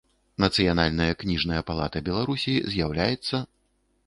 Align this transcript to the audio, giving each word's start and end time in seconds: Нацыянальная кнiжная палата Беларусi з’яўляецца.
Нацыянальная 0.43 1.11
кнiжная 1.23 1.61
палата 1.69 2.01
Беларусi 2.09 2.57
з’яўляецца. 2.73 3.45